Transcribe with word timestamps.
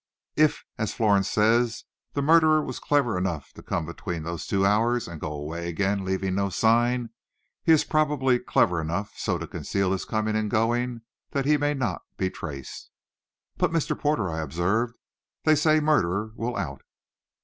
If, 0.35 0.63
as 0.79 0.95
Florence 0.95 1.29
says, 1.29 1.83
the 2.13 2.23
murderer 2.23 2.59
was 2.63 2.79
clever 2.79 3.19
enough 3.19 3.53
to 3.53 3.61
come 3.61 3.85
between 3.85 4.23
those 4.23 4.47
two 4.47 4.65
hours, 4.65 5.07
and 5.07 5.21
go 5.21 5.31
away 5.31 5.69
again, 5.69 6.03
leaving 6.03 6.33
no 6.33 6.49
sign, 6.49 7.11
he 7.63 7.71
is 7.71 7.83
probably 7.83 8.39
clever 8.39 8.81
enough 8.81 9.13
so 9.15 9.37
to 9.37 9.45
conceal 9.45 9.91
his 9.91 10.05
coming 10.05 10.35
and 10.35 10.49
going 10.49 11.01
that 11.33 11.45
he 11.45 11.55
may 11.55 11.75
not 11.75 12.01
be 12.17 12.31
traced." 12.31 12.89
"But, 13.57 13.69
Mr. 13.69 13.95
Porter," 13.95 14.27
I 14.31 14.39
observed, 14.41 14.97
"they 15.43 15.53
say 15.53 15.79
murder 15.79 16.31
will 16.35 16.57
out." 16.57 16.81